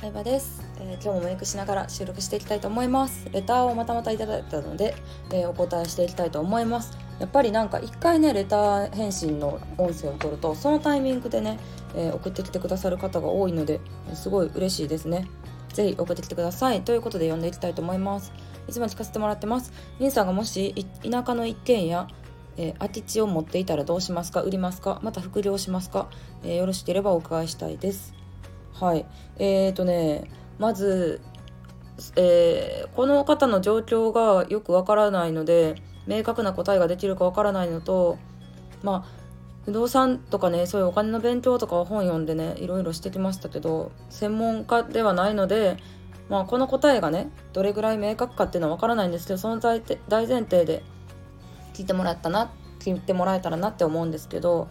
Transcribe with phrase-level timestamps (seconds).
[0.00, 3.28] 相葉です、えー、今日もメイクしながら収録していきたいと思います。
[3.32, 4.94] レターをまたまたいただいたので、
[5.32, 6.98] えー、お答えしていきたいと思います。
[7.18, 11.58] やっぱりなんか一回ねレター返信の音声を取るとそのタイミングでね、
[11.94, 13.80] えー、送ってきてくださる方が多いので
[14.12, 15.28] すごい嬉しいですね。
[15.72, 16.82] ぜひ送ってきてください。
[16.82, 18.32] ということで読んでいきたいと思います。
[18.68, 19.72] いつも聞かせてもらってます。
[19.98, 22.06] リンさんがもし田舎の一軒家
[22.58, 24.40] えー、空き地を持っていたらどうしますか？
[24.40, 24.98] 売りますか？
[25.02, 26.08] また副業しますか、
[26.42, 28.14] えー、よろしければお伺いしたいです。
[28.80, 29.06] はい。
[29.38, 31.20] えーとねまず、
[32.16, 35.76] えー、この方の状況がよくわからないので
[36.06, 38.18] 明確な答えができるかわからないのと
[38.82, 39.26] まあ
[39.64, 45.76] 不動産とかねそういうお金の勉強とか本読んでねいろいろしてきましたけど専門家ではないので
[46.28, 49.96] まあこの答えがねどれぐらい明確かっていうのはわからないんですけどその大前
[50.44, 50.82] 提で
[51.74, 54.68] 聞いてもらったな聞いてもらえたらなって思うんですけど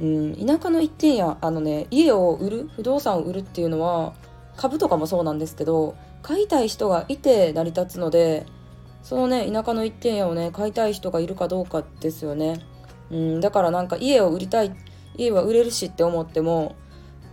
[0.00, 4.14] うん田舎の一軒家あのね家を売る不動産を売るっていうのは
[4.56, 8.46] 株とかもそうなんですけど買いたい人がいて成り立つので
[9.02, 12.60] そのね田舎の一軒家をね買いたい人がいるかどうかですよね。
[13.10, 14.74] うんだからなんか家を売りたい
[15.16, 16.74] 家は売れるしって思っても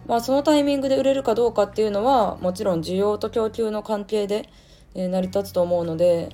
[0.06, 4.50] まあそのタイミングで売れるかどうかっていうのはもちろん需要と供給の関係で、
[4.94, 6.30] えー、成り立つと思うので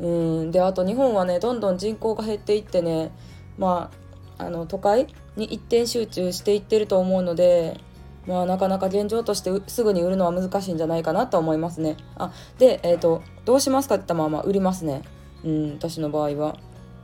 [0.00, 0.06] う
[0.44, 3.10] んであと日本はねどんどん人口が減っていってね
[3.56, 4.03] まあ
[4.38, 7.80] あの都会に一点集中していってると思うので
[8.26, 11.96] まあなかなか現状としてすぐに売るのは難しいんじゃないかなと思いますね。
[12.16, 15.02] あで、えーと、どうしますかって言ったまま売りますね。
[15.44, 16.56] うん私の場合は。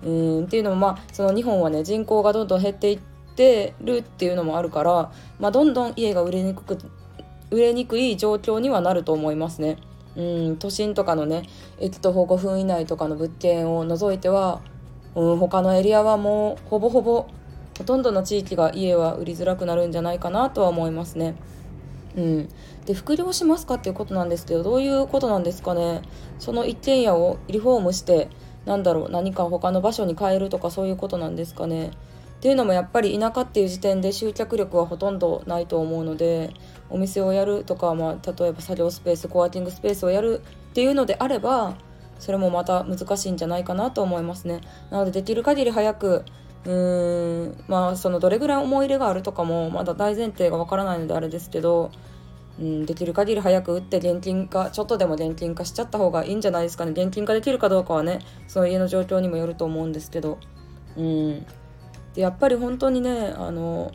[0.02, 3.00] うんっていうのもまあその日本はね人口がどんどん減っていっ
[3.36, 6.78] てるっていうのもあるから、まあ、どんどん家が売れにくく
[7.50, 9.76] 売れにくい状況にはなると思いますね。
[10.16, 10.22] う
[10.52, 11.42] ん都心とかのね
[11.78, 14.62] 駅徒歩5分以内とかの物件を除いては、
[15.14, 17.26] 他のエリアはもうほぼほぼ
[17.78, 21.34] ほとんどの地域が家は売りづらくなるんじゃないかなとは思いますね。
[22.16, 22.48] うん、
[22.86, 26.02] で副業しますかっていうことなんですけどどういうことなんですかね。
[26.38, 28.28] その一軒家をリフォームして
[28.66, 31.88] なんだろう何か他の場所に変えるとかそういうことなんですかね。
[32.40, 36.54] っていうのもやっぱり田舎っていう時点で集客力はほとんどないと思うので
[36.88, 40.40] お店をやるとか、まあ、例えば作業スペースコワーキングスペースをやる
[40.70, 41.76] っていうのであれば
[42.20, 44.60] それもまた難しいんじゃないかなと思いますね。
[44.90, 46.24] なのでできる限り早く
[46.64, 51.90] うーんまあそのどれぐらい思い入れがあるとかもまだ大前提がわからないのであれですけど、
[52.60, 56.92] うん、できる限り早く打って現金化ちょっとでも現金化しちゃった方がいいんじゃないですかね。
[56.92, 60.38] 現金化できるかどうかはねその家の状況にもよると思うんですけど、
[60.96, 61.46] うん、
[62.14, 63.92] でやっぱり本当にねあの、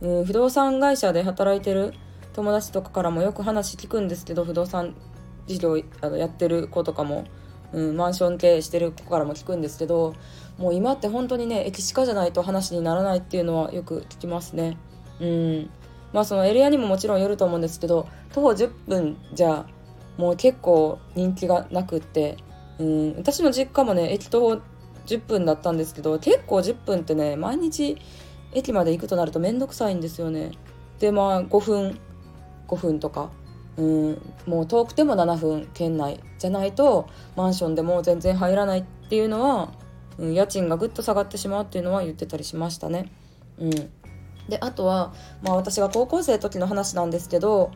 [0.00, 1.92] うん、不動産会社で働いてる
[2.32, 4.94] 友達とかからもよく話聞くんですけど不動産
[5.46, 7.24] 事業あのやってる子とかも、
[7.72, 10.14] うん、マンション経営してる子からも聞くんですけど
[10.58, 14.76] もう今って本当にね駅近じゃないと話にならないっていうのはよく聞きますね。
[15.20, 15.70] うん
[16.12, 19.66] まあそのエリアにももちろんよると思うんですけど徒歩10分じゃ
[20.16, 22.36] もう結構人気がなくって
[22.78, 24.62] うん私の実家もね駅徒歩
[25.06, 27.96] 10分だったんですけど結構10分ってね毎日
[28.52, 30.52] 駅まで行くとなると面倒くさいんですよね。
[30.98, 31.98] でまあ5分
[32.68, 33.30] 5分とか
[33.76, 39.72] うんもう遠くても7分圏内じゃないとマンションでも全然入らないっていうのは
[40.20, 43.10] うん、家賃がぐっと下がってしまうっていうのは言ってたりしましたね。
[43.58, 47.72] うん、であとは、まあ、私が高校生の時の話なんですけど、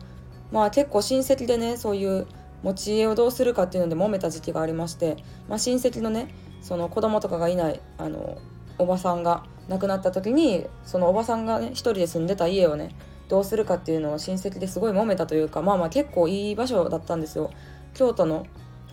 [0.51, 2.27] まあ、結構親戚でねそういう
[2.63, 5.17] 持ち家をどうするかっていうので揉めた時期がありまして、
[5.49, 6.29] まあ、親戚のね
[6.61, 8.37] その子供とかがいないあの
[8.77, 12.89] おばさんが亡くなった時にそのおばさんがね一人で住んでた家をね
[13.27, 17.51] どうするかっていうのを親戚ですごい揉めたというかまあまあ結構いい場所だったんですよ。
[17.93, 18.45] 京都の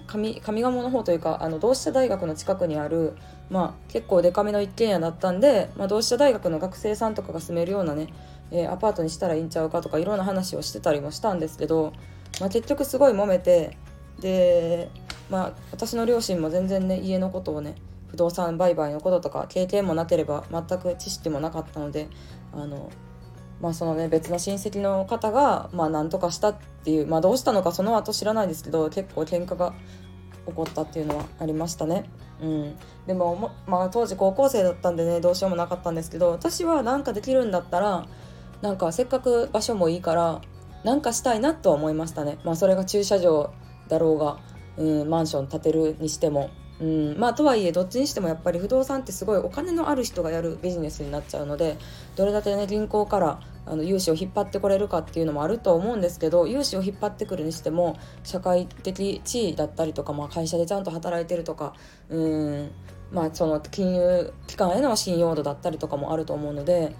[0.06, 3.14] 上上賀茂の方というかあの同志社大学の近くにある、
[3.50, 8.08] まあ、結構デカめの一軒家だったんで、まあ、同志社大学の学生さんとかが住めるようなね、
[8.50, 11.92] えー、アパートにしたらいいんちゃうかとかいろんな話をしてたりもしたんですけど、
[12.40, 13.76] まあ、結局すごい揉めて
[14.20, 14.90] で、
[15.30, 17.74] まあ、私の両親も全然ね家のことをね
[18.08, 22.08] 不動産売買のこととか経験もなければ全く知識もなかったので
[22.52, 22.90] あの
[23.62, 29.72] まあそのね別の親戚の方がまあ何とかしたっていうまあどうしたのかその後知らないですけど結構喧嘩が
[30.46, 32.10] 起こったっていうのはありましたね。
[32.42, 32.76] うん、
[33.06, 38.08] でもまあ、当時高校生だったんでねどうしようもなかったんですけど私は何かできるんだったら
[38.62, 40.40] なんかせっかく場所もいいから
[40.82, 42.38] 何かしたいなとは思いましたね。
[42.42, 43.52] まあ、それが駐車場
[43.88, 44.38] だろうが、
[44.76, 46.50] うん、マンション建てるにしても
[46.80, 51.78] うん、まあとはいえどっちにしてもやっぱり不動産ってすごいお金のある人がやるビジネスになっちゃうので
[52.16, 61.74] どれだけね銀行からあの融資を引っ張ってこれるかっていうのもあると思うんですけど融資を引っ張ってくるにしても社会的地位だったりとか、まあ、会社でちゃんと働いてるとか
[62.08, 62.70] うん
[63.12, 66.94] まあその金融機関への信用度だったりとかもあると思うので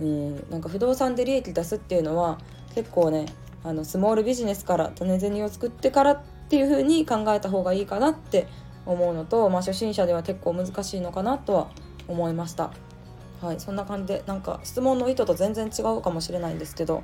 [0.00, 2.38] うんなんか不動産で利益出すっていうのは
[2.74, 3.26] 結構ね
[3.62, 8.46] あのスモールビジネスから種銭を作ってからっていう風に考えた方がいいかなって
[8.86, 11.68] 思うのと、まあ、初心者では結構難しいのかなとは
[12.06, 12.70] 思いました。
[13.40, 17.02] はい、そんな感じでなんか質問の意図と全然違うかもしれないんですけど、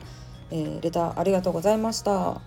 [0.51, 2.41] えー、レターありがとうございました。